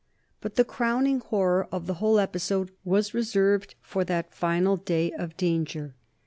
But 0.39 0.55
the 0.55 0.65
crowning 0.65 1.19
horror 1.19 1.67
of 1.71 1.85
the 1.85 1.93
whole 2.01 2.17
episode 2.17 2.71
was 2.83 3.13
reserved 3.13 3.75
for 3.83 4.03
that 4.05 4.33
final 4.33 4.75
day 4.75 5.11
of 5.11 5.37
danger. 5.37 5.93